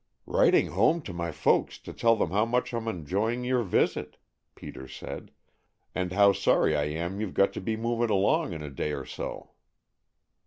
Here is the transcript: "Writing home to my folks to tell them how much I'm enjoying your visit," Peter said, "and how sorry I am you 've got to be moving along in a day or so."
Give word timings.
"Writing 0.25 0.69
home 0.71 0.99
to 1.03 1.13
my 1.13 1.31
folks 1.31 1.77
to 1.77 1.93
tell 1.93 2.15
them 2.15 2.31
how 2.31 2.43
much 2.43 2.73
I'm 2.73 2.87
enjoying 2.87 3.43
your 3.43 3.61
visit," 3.61 4.17
Peter 4.55 4.87
said, 4.87 5.29
"and 5.93 6.11
how 6.11 6.33
sorry 6.33 6.75
I 6.75 6.85
am 6.85 7.21
you 7.21 7.27
've 7.29 7.35
got 7.35 7.53
to 7.53 7.61
be 7.61 7.77
moving 7.77 8.09
along 8.09 8.51
in 8.53 8.63
a 8.63 8.71
day 8.71 8.93
or 8.93 9.05
so." 9.05 9.51